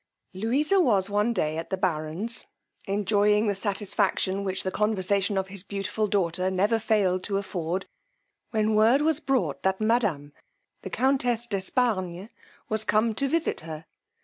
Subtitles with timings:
[0.33, 2.47] Louisa was one day at the baron's,
[2.87, 7.85] enjoying that satisfaction which the conversation of his beautiful daughter never failed to afford,
[8.49, 10.33] when word was brought that madam,
[10.81, 12.29] the countess d'Espargnes,
[12.67, 13.85] was come to visit her.